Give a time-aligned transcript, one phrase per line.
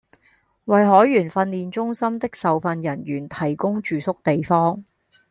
[0.65, 4.83] 為海員訓練中心的受訓人員提供住宿地方